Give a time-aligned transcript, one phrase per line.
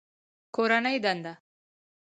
[0.55, 1.33] کورنۍ دنده